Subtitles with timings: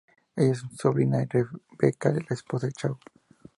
[0.35, 2.97] Ella es sobrina de Rebecca la esposa de Choo.